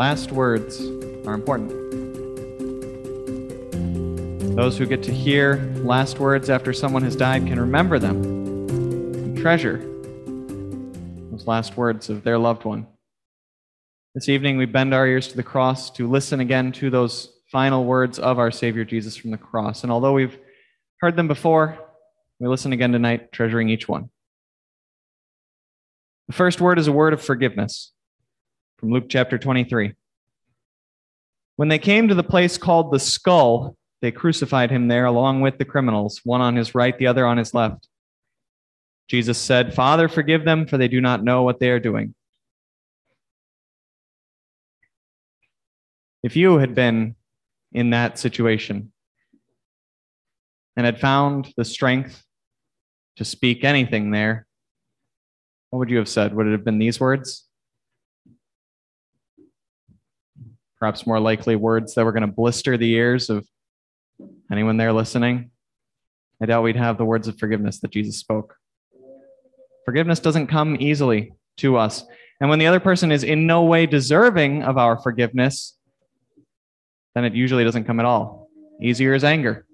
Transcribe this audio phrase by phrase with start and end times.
[0.00, 0.80] Last words
[1.26, 1.68] are important.
[4.56, 9.36] Those who get to hear last words after someone has died can remember them and
[9.36, 9.76] treasure
[11.30, 12.86] those last words of their loved one.
[14.14, 17.84] This evening, we bend our ears to the cross to listen again to those final
[17.84, 19.82] words of our Savior Jesus from the cross.
[19.82, 20.38] And although we've
[21.02, 21.78] heard them before,
[22.38, 24.08] we listen again tonight, treasuring each one.
[26.28, 27.92] The first word is a word of forgiveness
[28.80, 29.94] from Luke chapter 23.
[31.56, 35.58] When they came to the place called the skull, they crucified him there along with
[35.58, 37.86] the criminals, one on his right, the other on his left.
[39.08, 42.14] Jesus said, Father, forgive them, for they do not know what they are doing.
[46.22, 47.16] If you had been
[47.72, 48.92] in that situation
[50.76, 52.24] and had found the strength
[53.16, 54.46] to speak anything there,
[55.68, 56.34] what would you have said?
[56.34, 57.49] Would it have been these words?
[60.80, 63.46] Perhaps more likely words that were going to blister the ears of
[64.50, 65.50] Anyone there listening?
[66.42, 68.56] I doubt we'd have the words of forgiveness that Jesus spoke.
[69.84, 72.04] Forgiveness doesn't come easily to us.
[72.40, 75.76] And when the other person is in no way deserving of our forgiveness,
[77.14, 78.48] then it usually doesn't come at all.
[78.82, 79.66] Easier is anger.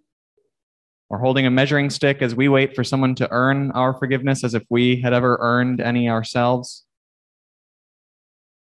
[1.08, 4.54] Or holding a measuring stick as we wait for someone to earn our forgiveness as
[4.54, 6.84] if we had ever earned any ourselves.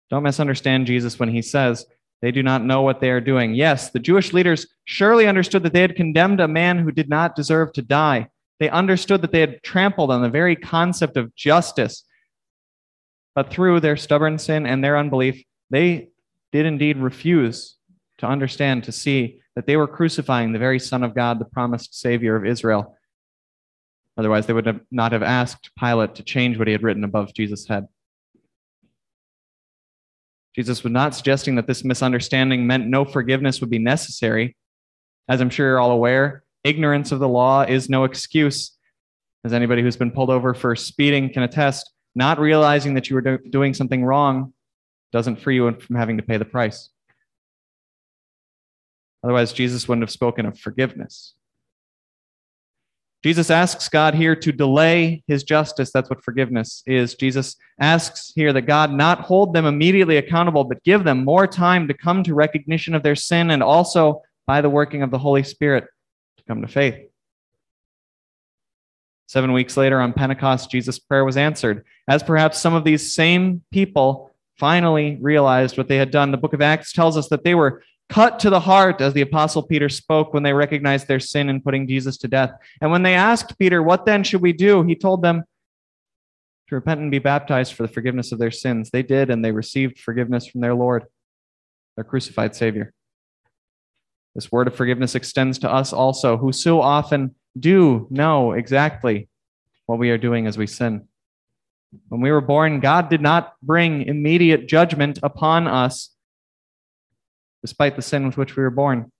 [0.09, 1.85] Don't misunderstand Jesus when he says,
[2.21, 3.53] they do not know what they are doing.
[3.53, 7.35] Yes, the Jewish leaders surely understood that they had condemned a man who did not
[7.35, 8.29] deserve to die.
[8.59, 12.03] They understood that they had trampled on the very concept of justice.
[13.35, 16.09] But through their stubborn sin and their unbelief, they
[16.51, 17.75] did indeed refuse
[18.17, 21.99] to understand, to see that they were crucifying the very Son of God, the promised
[21.99, 22.95] Savior of Israel.
[24.17, 27.33] Otherwise, they would have not have asked Pilate to change what he had written above
[27.35, 27.87] Jesus' head.
[30.57, 34.57] Jesus was not suggesting that this misunderstanding meant no forgiveness would be necessary.
[35.29, 38.75] As I'm sure you're all aware, ignorance of the law is no excuse.
[39.45, 43.21] As anybody who's been pulled over for speeding can attest, not realizing that you were
[43.21, 44.53] do- doing something wrong
[45.11, 46.89] doesn't free you from having to pay the price.
[49.23, 51.35] Otherwise, Jesus wouldn't have spoken of forgiveness.
[53.27, 55.91] Jesus asks God here to delay his justice.
[55.91, 57.13] That's what forgiveness is.
[57.15, 61.89] Jesus asks here that God not hold them immediately accountable, but give them more time
[61.89, 65.43] to come to recognition of their sin and also by the working of the Holy
[65.43, 65.83] Spirit
[66.37, 66.95] to come to faith.
[69.27, 73.61] Seven weeks later on Pentecost, Jesus' prayer was answered, as perhaps some of these same
[73.73, 76.31] people finally realized what they had done.
[76.31, 79.21] The book of Acts tells us that they were cut to the heart as the
[79.21, 82.51] apostle Peter spoke when they recognized their sin in putting Jesus to death.
[82.81, 84.83] And when they asked Peter, What then should we do?
[84.83, 85.43] he told them
[86.69, 88.89] to repent and be baptized for the forgiveness of their sins.
[88.89, 91.05] They did, and they received forgiveness from their Lord,
[91.95, 92.93] their crucified Savior.
[94.35, 99.29] This word of forgiveness extends to us also, who so often do know exactly
[99.85, 101.07] what we are doing as we sin.
[102.09, 106.11] When we were born, God did not bring immediate judgment upon us
[107.67, 109.11] despite the sin with which we were born.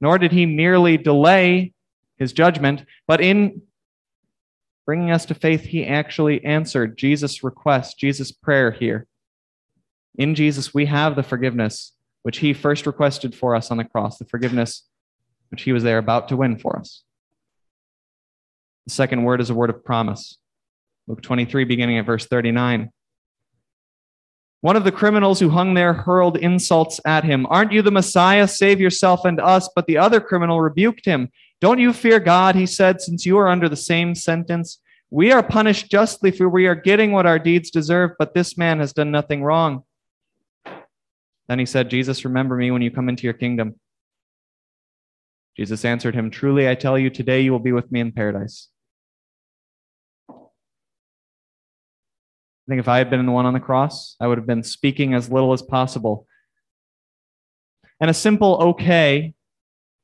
[0.00, 1.72] Nor did he merely delay
[2.16, 3.62] his judgment, but in
[4.84, 9.06] bringing us to faith, he actually answered Jesus' request, Jesus' prayer here.
[10.18, 11.92] In Jesus, we have the forgiveness
[12.24, 14.82] which he first requested for us on the cross, the forgiveness
[15.50, 17.04] which he was there about to win for us.
[18.88, 20.38] The second word is a word of promise.
[21.06, 22.90] Luke 23, beginning at verse 39.
[24.60, 27.46] One of the criminals who hung there hurled insults at him.
[27.50, 28.48] Aren't you the Messiah?
[28.48, 29.68] Save yourself and us.
[29.74, 31.30] But the other criminal rebuked him.
[31.60, 34.80] Don't you fear God, he said, since you are under the same sentence?
[35.10, 38.80] We are punished justly, for we are getting what our deeds deserve, but this man
[38.80, 39.84] has done nothing wrong.
[41.48, 43.78] Then he said, Jesus, remember me when you come into your kingdom.
[45.56, 48.68] Jesus answered him, Truly I tell you, today you will be with me in paradise.
[52.66, 54.64] I think if I had been the one on the cross, I would have been
[54.64, 56.26] speaking as little as possible.
[58.00, 59.34] And a simple okay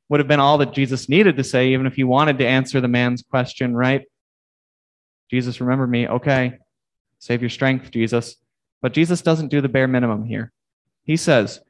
[0.09, 2.81] would have been all that Jesus needed to say, even if he wanted to answer
[2.81, 4.03] the man's question, right?
[5.31, 6.07] Jesus, remember me.
[6.07, 6.59] Okay.
[7.19, 8.37] Save your strength, Jesus.
[8.81, 10.53] But Jesus doesn't do the bare minimum here.
[11.05, 11.61] He says,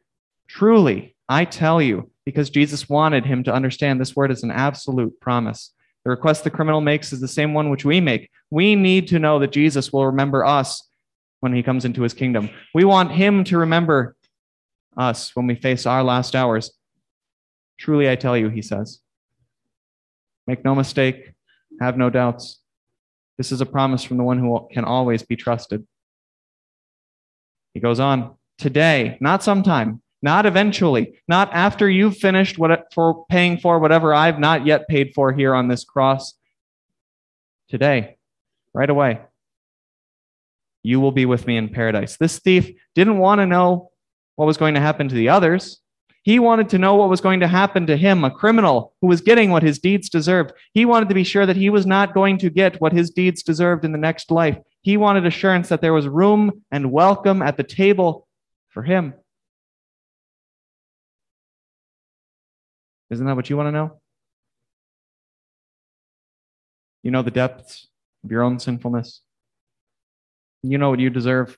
[0.48, 5.18] Truly, I tell you, because Jesus wanted him to understand this word is an absolute
[5.20, 5.72] promise.
[6.04, 8.30] The request the criminal makes is the same one which we make.
[8.50, 10.82] We need to know that Jesus will remember us
[11.42, 12.48] when he comes into his kingdom.
[12.72, 14.14] We want him to remember
[14.96, 16.70] us when we face our last hours.
[17.78, 19.00] Truly, I tell you, he says.
[20.46, 21.32] Make no mistake,
[21.80, 22.60] have no doubts.
[23.38, 25.84] This is a promise from the one who can always be trusted.
[27.74, 33.58] He goes on, today, not sometime, not eventually, not after you've finished what, for paying
[33.58, 36.34] for whatever I've not yet paid for here on this cross.
[37.68, 38.16] Today,
[38.72, 39.22] right away,
[40.82, 42.16] you will be with me in paradise.
[42.16, 43.90] This thief didn't want to know
[44.36, 45.80] what was going to happen to the others.
[46.24, 49.20] He wanted to know what was going to happen to him, a criminal who was
[49.20, 50.52] getting what his deeds deserved.
[50.72, 53.42] He wanted to be sure that he was not going to get what his deeds
[53.42, 54.56] deserved in the next life.
[54.82, 58.28] He wanted assurance that there was room and welcome at the table
[58.68, 59.14] for him.
[63.10, 64.00] Isn't that what you want to know?
[67.02, 67.88] You know the depths
[68.24, 69.22] of your own sinfulness.
[70.62, 71.56] You know what you deserve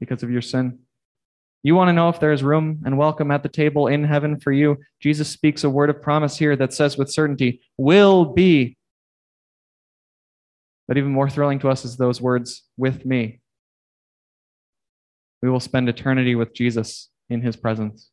[0.00, 0.78] because of your sin.
[1.62, 4.52] You want to know if there's room and welcome at the table in heaven for
[4.52, 4.78] you.
[5.00, 8.76] Jesus speaks a word of promise here that says with certainty, will be.
[10.86, 13.40] But even more thrilling to us is those words, with me.
[15.42, 18.10] We will spend eternity with Jesus in his presence.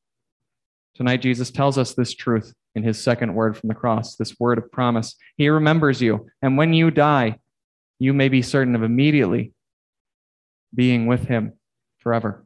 [0.96, 4.58] Tonight, Jesus tells us this truth in his second word from the cross, this word
[4.58, 5.16] of promise.
[5.36, 6.28] He remembers you.
[6.42, 7.40] And when you die,
[8.00, 9.52] you may be certain of immediately
[10.73, 11.53] being with him
[12.00, 12.45] forever.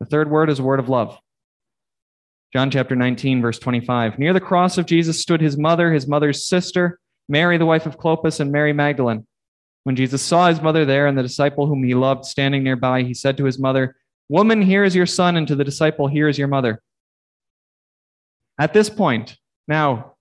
[0.00, 1.18] The third word is a word of love.
[2.52, 4.18] John chapter 19, verse 25.
[4.18, 7.98] Near the cross of Jesus stood his mother, his mother's sister, Mary, the wife of
[7.98, 9.26] Clopas, and Mary Magdalene.
[9.84, 13.14] When Jesus saw his mother there and the disciple whom he loved standing nearby, he
[13.14, 13.96] said to his mother,
[14.28, 16.82] Woman, here is your son, and to the disciple, here is your mother.
[18.58, 19.36] At this point,
[19.68, 20.14] now,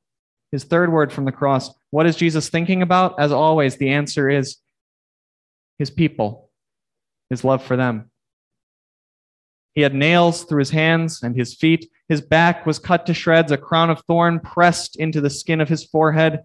[0.51, 3.19] his third word from the cross, what is Jesus thinking about?
[3.19, 4.57] As always, the answer is
[5.77, 6.49] his people,
[7.29, 8.09] his love for them.
[9.73, 11.91] He had nails through his hands and his feet.
[12.07, 15.67] His back was cut to shreds, a crown of thorn pressed into the skin of
[15.67, 16.41] his forehead.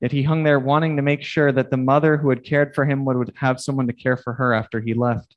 [0.00, 2.84] Yet he hung there wanting to make sure that the mother who had cared for
[2.84, 5.34] him would have someone to care for her after he left.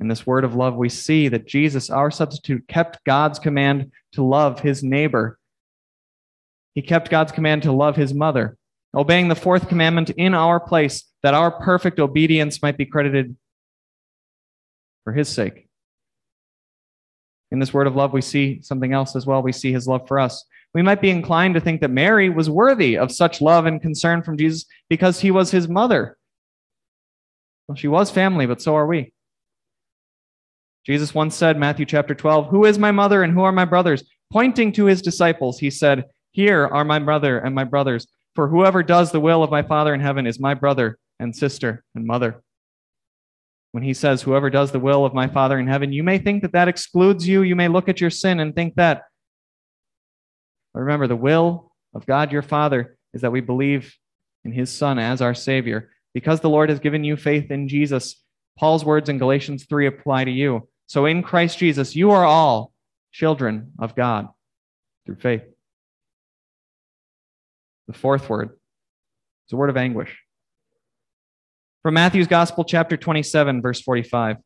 [0.00, 4.22] In this word of love, we see that Jesus, our substitute, kept God's command to
[4.22, 5.38] love his neighbor.
[6.74, 8.56] He kept God's command to love his mother,
[8.94, 13.36] obeying the fourth commandment in our place, that our perfect obedience might be credited
[15.04, 15.68] for his sake.
[17.50, 19.42] In this word of love, we see something else as well.
[19.42, 20.44] We see his love for us.
[20.72, 24.22] We might be inclined to think that Mary was worthy of such love and concern
[24.22, 26.16] from Jesus because he was his mother.
[27.66, 29.12] Well, she was family, but so are we.
[30.86, 34.04] Jesus once said, Matthew chapter 12, Who is my mother and who are my brothers?
[34.32, 38.06] Pointing to his disciples, he said, Here are my mother and my brothers.
[38.34, 41.84] For whoever does the will of my Father in heaven is my brother and sister
[41.94, 42.42] and mother
[43.72, 46.42] when he says, Whoever does the will of my Father in heaven, you may think
[46.42, 47.42] that that excludes you.
[47.42, 49.02] You may look at your sin and think that.
[50.74, 53.94] But remember, the will of God your Father is that we believe
[54.44, 55.90] in his Son as our Savior.
[56.14, 58.22] Because the Lord has given you faith in Jesus,
[58.58, 60.68] Paul's words in Galatians 3 apply to you.
[60.86, 62.72] So in Christ Jesus, you are all
[63.12, 64.28] children of God
[65.06, 65.42] through faith.
[67.90, 68.50] The fourth word
[69.48, 70.16] is a word of anguish.
[71.82, 74.36] From Matthew's Gospel, chapter 27, verse 45.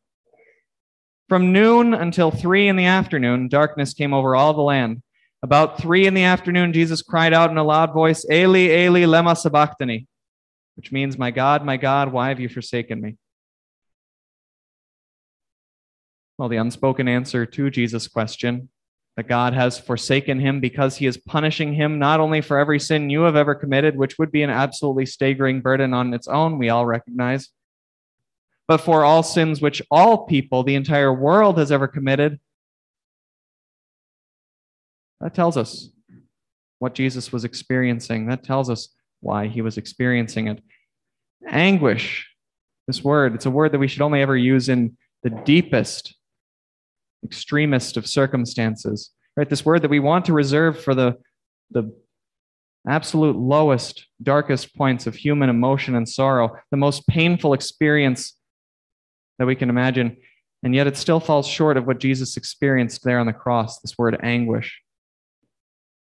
[1.29, 5.03] From noon until three in the afternoon, darkness came over all the land.
[5.43, 9.37] About three in the afternoon, Jesus cried out in a loud voice, Eli, Eli, lema
[9.37, 10.07] sabachthani,
[10.75, 13.15] which means, My God, my God, why have you forsaken me?
[16.39, 18.69] Well, the unspoken answer to Jesus' question
[19.15, 23.09] that God has forsaken him because he is punishing him not only for every sin
[23.09, 26.69] you have ever committed, which would be an absolutely staggering burden on its own, we
[26.69, 27.49] all recognize,
[28.67, 32.39] but for all sins which all people, the entire world, has ever committed.
[35.21, 35.89] That tells us
[36.79, 38.27] what Jesus was experiencing.
[38.27, 38.89] That tells us
[39.21, 40.61] why he was experiencing it.
[41.47, 42.27] Anguish,
[42.85, 46.15] this word, it's a word that we should only ever use in the deepest
[47.25, 49.49] extremist of circumstances, right?
[49.49, 51.17] This word that we want to reserve for the,
[51.71, 51.93] the
[52.87, 58.37] absolute lowest, darkest points of human emotion and sorrow, the most painful experience
[59.39, 60.17] that we can imagine.
[60.63, 63.97] And yet it still falls short of what Jesus experienced there on the cross, this
[63.97, 64.81] word anguish.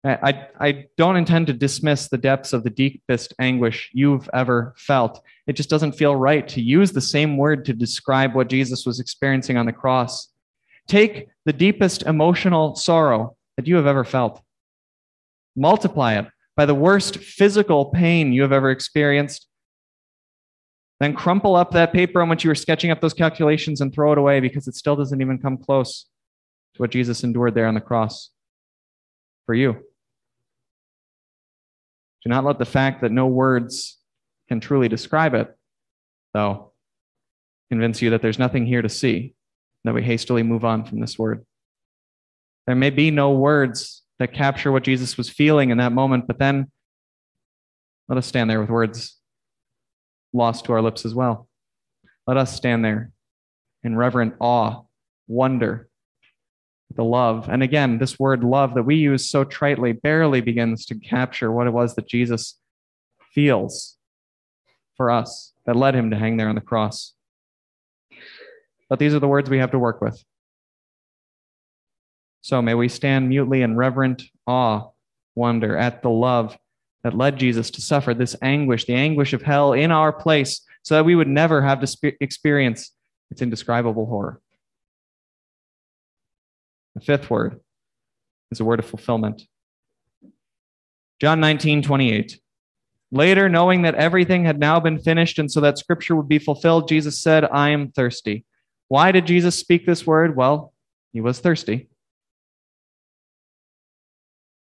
[0.03, 5.21] I, I don't intend to dismiss the depths of the deepest anguish you've ever felt.
[5.47, 8.99] It just doesn't feel right to use the same word to describe what Jesus was
[8.99, 10.29] experiencing on the cross.
[10.87, 14.41] Take the deepest emotional sorrow that you have ever felt,
[15.55, 19.47] multiply it by the worst physical pain you have ever experienced.
[20.99, 24.11] Then crumple up that paper on which you were sketching up those calculations and throw
[24.11, 26.07] it away because it still doesn't even come close
[26.75, 28.31] to what Jesus endured there on the cross
[29.45, 29.73] for you.
[32.23, 33.97] Do not let the fact that no words
[34.49, 35.55] can truly describe it,
[36.33, 36.73] though,
[37.69, 39.35] convince you that there's nothing here to see,
[39.83, 41.45] that we hastily move on from this word.
[42.65, 46.39] There may be no words that capture what Jesus was feeling in that moment, but
[46.39, 46.71] then
[48.09, 49.17] let us stand there with words
[50.33, 51.47] lost to our lips as well.
[52.25, 53.11] Let us stand there
[53.83, 54.81] in reverent awe,
[55.27, 55.89] wonder,
[56.95, 57.47] the love.
[57.49, 61.67] And again, this word love that we use so tritely barely begins to capture what
[61.67, 62.57] it was that Jesus
[63.33, 63.97] feels
[64.95, 67.13] for us that led him to hang there on the cross.
[68.89, 70.23] But these are the words we have to work with.
[72.41, 74.89] So may we stand mutely in reverent awe,
[75.35, 76.57] wonder at the love
[77.03, 80.95] that led Jesus to suffer this anguish, the anguish of hell in our place, so
[80.95, 82.91] that we would never have to experience
[83.29, 84.39] its indescribable horror.
[86.95, 87.59] The fifth word
[88.51, 89.43] is a word of fulfillment.
[91.19, 92.39] John 19, 28.
[93.11, 96.89] Later, knowing that everything had now been finished and so that scripture would be fulfilled,
[96.89, 98.45] Jesus said, I am thirsty.
[98.87, 100.35] Why did Jesus speak this word?
[100.35, 100.73] Well,
[101.13, 101.89] he was thirsty.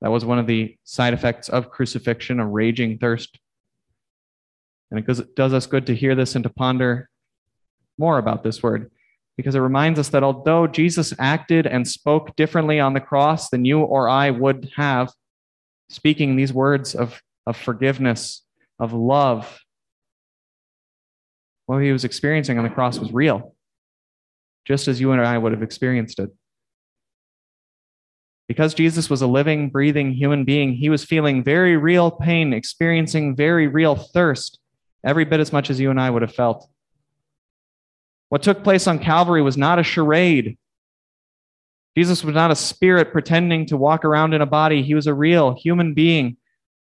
[0.01, 3.39] That was one of the side effects of crucifixion, a raging thirst.
[4.91, 7.09] And it does us good to hear this and to ponder
[7.99, 8.91] more about this word
[9.37, 13.65] because it reminds us that although Jesus acted and spoke differently on the cross than
[13.65, 15.13] you or I would have,
[15.89, 18.43] speaking these words of, of forgiveness,
[18.79, 19.61] of love,
[21.67, 23.55] what he was experiencing on the cross was real,
[24.65, 26.31] just as you and I would have experienced it.
[28.49, 33.35] Because Jesus was a living, breathing human being, he was feeling very real pain, experiencing
[33.35, 34.59] very real thirst,
[35.05, 36.69] every bit as much as you and I would have felt.
[38.29, 40.59] What took place on Calvary was not a charade.
[41.97, 44.83] Jesus was not a spirit pretending to walk around in a body.
[44.83, 46.37] He was a real human being.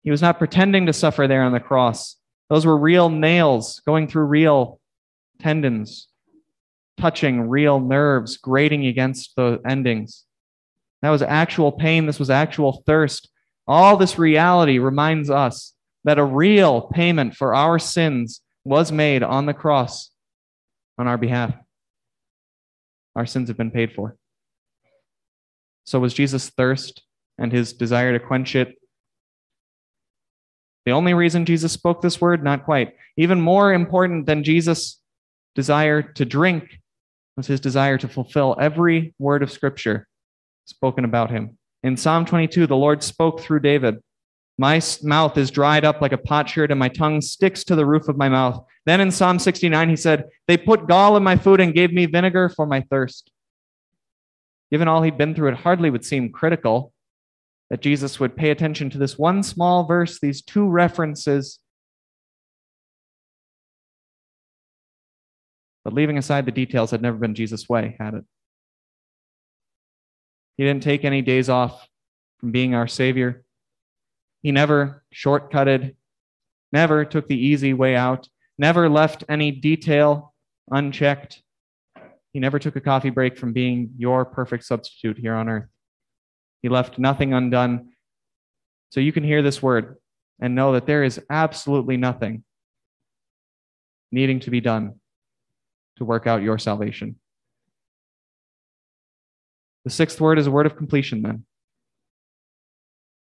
[0.02, 2.16] He was not pretending to suffer there on the cross.
[2.48, 4.80] Those were real nails going through real
[5.40, 6.08] tendons,
[6.98, 10.24] touching real nerves, grating against the endings.
[11.02, 12.06] That was actual pain.
[12.06, 13.28] This was actual thirst.
[13.66, 19.46] All this reality reminds us that a real payment for our sins was made on
[19.46, 20.10] the cross
[20.98, 21.54] on our behalf.
[23.16, 24.16] Our sins have been paid for.
[25.84, 27.02] So was Jesus' thirst
[27.38, 28.76] and his desire to quench it
[30.84, 32.42] the only reason Jesus spoke this word?
[32.42, 32.94] Not quite.
[33.16, 35.00] Even more important than Jesus'
[35.54, 36.80] desire to drink
[37.36, 40.06] was his desire to fulfill every word of Scripture
[40.64, 41.58] spoken about him.
[41.82, 43.96] In Psalm 22, the Lord spoke through David
[44.58, 48.08] My mouth is dried up like a potsherd, and my tongue sticks to the roof
[48.08, 48.64] of my mouth.
[48.86, 52.06] Then in Psalm 69, he said, They put gall in my food and gave me
[52.06, 53.30] vinegar for my thirst.
[54.70, 56.92] Given all he'd been through, it hardly would seem critical
[57.70, 61.58] that Jesus would pay attention to this one small verse, these two references.
[65.84, 68.24] But leaving aside the details had never been Jesus' way, had it?
[70.56, 71.88] He didn't take any days off
[72.38, 73.44] from being our Savior.
[74.42, 75.96] He never shortcutted,
[76.72, 80.34] never took the easy way out, never left any detail
[80.70, 81.42] unchecked.
[82.32, 85.68] He never took a coffee break from being your perfect substitute here on earth.
[86.62, 87.90] He left nothing undone.
[88.90, 89.96] So you can hear this word
[90.40, 92.44] and know that there is absolutely nothing
[94.10, 95.00] needing to be done
[96.02, 97.14] to work out your salvation.
[99.84, 101.44] The sixth word is a word of completion, then.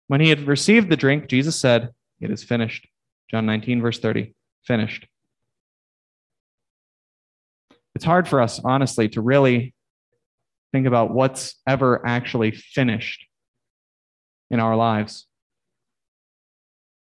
[0.08, 1.90] When he had received the drink, Jesus said,
[2.20, 2.86] It is finished.
[3.30, 4.34] John 19, verse 30.
[4.64, 5.06] Finished.
[7.94, 9.74] It's hard for us, honestly, to really
[10.72, 13.26] think about what's ever actually finished
[14.50, 15.26] in our lives.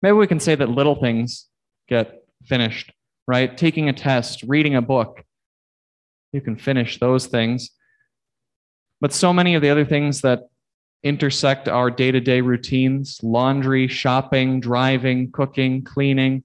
[0.03, 1.47] Maybe we can say that little things
[1.89, 2.93] get finished,
[3.27, 3.57] right?
[3.57, 5.25] Taking a test, reading a book,
[6.33, 7.71] you can finish those things.
[9.01, 10.49] But so many of the other things that
[11.03, 16.43] intersect our day to day routines laundry, shopping, driving, cooking, cleaning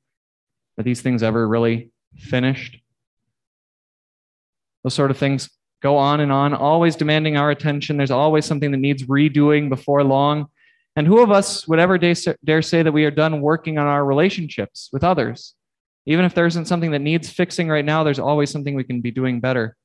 [0.77, 2.77] are these things ever really finished?
[4.83, 5.49] Those sort of things
[5.81, 7.97] go on and on, always demanding our attention.
[7.97, 10.47] There's always something that needs redoing before long.
[10.95, 14.05] And who of us would ever dare say that we are done working on our
[14.05, 15.55] relationships with others?
[16.05, 19.01] Even if there isn't something that needs fixing right now, there's always something we can
[19.01, 19.75] be doing better.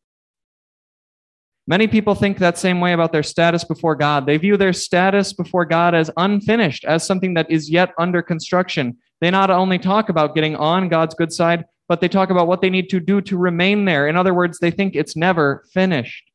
[1.69, 4.25] Many people think that same way about their status before God.
[4.25, 8.97] They view their status before God as unfinished, as something that is yet under construction.
[9.21, 12.63] They not only talk about getting on God's good side, but they talk about what
[12.63, 14.09] they need to do to remain there.
[14.09, 16.31] In other words, they think it's never finished.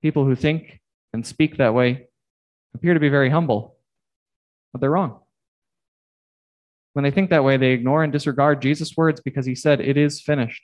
[0.00, 0.80] People who think
[1.12, 2.06] and speak that way
[2.74, 3.76] appear to be very humble,
[4.72, 5.21] but they're wrong.
[6.92, 9.96] When they think that way, they ignore and disregard Jesus' words because he said, It
[9.96, 10.62] is finished.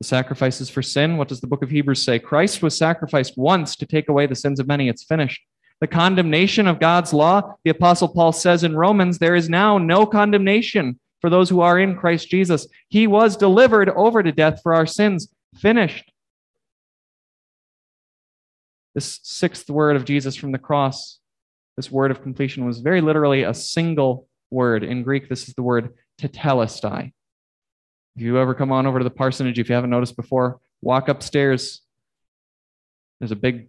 [0.00, 2.18] The sacrifices for sin, what does the book of Hebrews say?
[2.18, 4.88] Christ was sacrificed once to take away the sins of many.
[4.88, 5.42] It's finished.
[5.80, 10.06] The condemnation of God's law, the Apostle Paul says in Romans, there is now no
[10.06, 12.66] condemnation for those who are in Christ Jesus.
[12.88, 15.28] He was delivered over to death for our sins.
[15.56, 16.10] Finished.
[18.94, 21.18] This sixth word of Jesus from the cross,
[21.80, 24.84] this word of completion, was very literally a single word.
[24.84, 27.10] In Greek, this is the word tetelestai.
[28.16, 31.08] If you ever come on over to the parsonage, if you haven't noticed before, walk
[31.08, 31.80] upstairs.
[33.18, 33.68] There's a big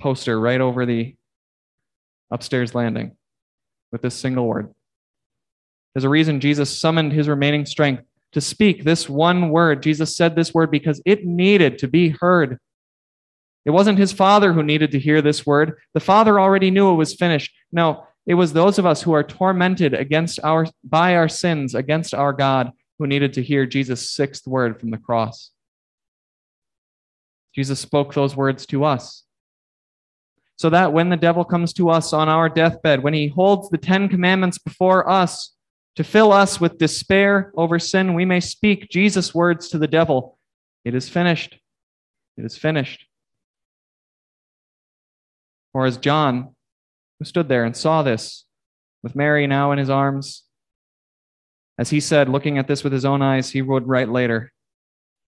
[0.00, 1.14] poster right over the
[2.30, 3.18] upstairs landing
[3.90, 4.72] with this single word.
[5.94, 9.82] There's a reason Jesus summoned his remaining strength to speak this one word.
[9.82, 12.58] Jesus said this word because it needed to be heard.
[13.64, 15.78] It wasn't his father who needed to hear this word.
[15.94, 17.54] The father already knew it was finished.
[17.70, 22.14] No, it was those of us who are tormented against our by our sins against
[22.14, 25.50] our God who needed to hear Jesus' sixth word from the cross.
[27.54, 29.24] Jesus spoke those words to us.
[30.56, 33.78] So that when the devil comes to us on our deathbed, when he holds the
[33.78, 35.52] Ten Commandments before us
[35.96, 40.38] to fill us with despair over sin, we may speak Jesus' words to the devil
[40.84, 41.58] It is finished.
[42.36, 43.06] It is finished.
[45.74, 46.54] Or as John,
[47.18, 48.44] who stood there and saw this
[49.02, 50.44] with Mary now in his arms,
[51.78, 54.52] as he said, looking at this with his own eyes, he would write later,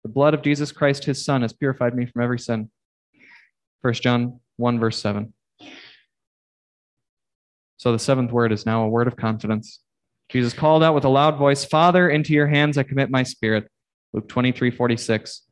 [0.03, 2.71] The blood of Jesus Christ, his Son, has purified me from every sin.
[3.81, 5.33] 1 John 1, verse 7.
[7.77, 9.79] So the seventh word is now a word of confidence.
[10.29, 13.67] Jesus called out with a loud voice, Father, into your hands I commit my spirit.
[14.13, 15.43] Luke 23, 46.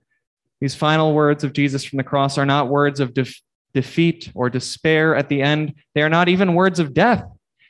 [0.60, 3.42] These final words of Jesus from the cross are not words of def-
[3.82, 5.76] defeat or despair at the end.
[5.96, 7.24] They are not even words of death.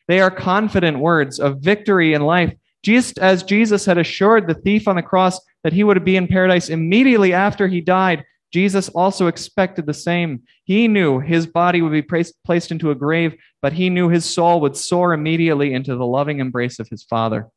[0.07, 2.53] They are confident words of victory in life
[2.87, 6.25] just as Jesus had assured the thief on the cross that he would be in
[6.25, 10.43] paradise immediately after he died, Jesus also expected the same.
[10.63, 14.61] He knew his body would be placed into a grave, but he knew his soul
[14.61, 17.49] would soar immediately into the loving embrace of his Father.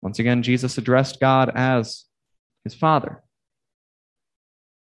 [0.00, 2.06] Once again, Jesus addressed God as
[2.64, 3.22] his Father.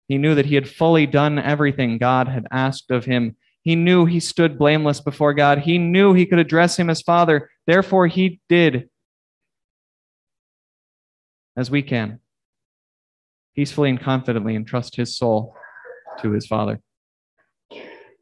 [0.08, 3.36] He knew that he had fully done everything God had asked of him
[3.68, 5.60] he knew he stood blameless before God.
[5.60, 7.50] He knew he could address him as Father.
[7.66, 8.88] Therefore, he did
[11.58, 12.22] as we can
[13.58, 15.54] peacefully and confidently entrust his soul
[16.22, 16.80] to his Father.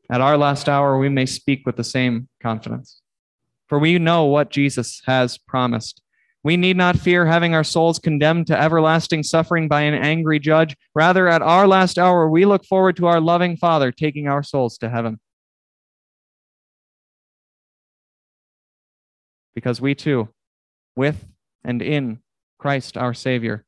[0.09, 3.01] At our last hour, we may speak with the same confidence,
[3.69, 6.01] for we know what Jesus has promised.
[6.45, 10.77] We need not fear having our souls condemned to everlasting suffering by an angry judge.
[10.93, 14.77] Rather, at our last hour, we look forward to our loving Father taking our souls
[14.77, 15.19] to heaven.
[19.55, 20.29] because we too,
[20.95, 21.25] with
[21.63, 22.19] and in
[22.59, 23.65] Christ our Savior,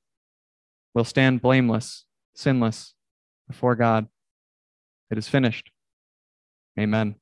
[0.93, 2.93] will stand blameless, sinless
[3.47, 4.07] before God.
[5.09, 5.71] It is finished.
[6.77, 7.15] Amen.